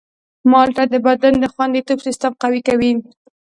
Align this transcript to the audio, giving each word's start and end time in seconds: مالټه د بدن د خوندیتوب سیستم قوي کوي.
مالټه 0.51 0.83
د 0.93 0.95
بدن 1.07 1.33
د 1.39 1.45
خوندیتوب 1.53 1.99
سیستم 2.07 2.31
قوي 2.41 2.61
کوي. 2.67 2.91